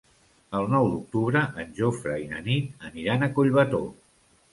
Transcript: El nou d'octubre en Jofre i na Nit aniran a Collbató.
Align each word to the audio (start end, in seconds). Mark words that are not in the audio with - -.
El 0.59 0.69
nou 0.75 0.87
d'octubre 0.93 1.43
en 1.63 1.75
Jofre 1.79 2.15
i 2.21 2.25
na 2.31 2.39
Nit 2.47 2.87
aniran 2.89 3.27
a 3.27 3.29
Collbató. 3.37 3.83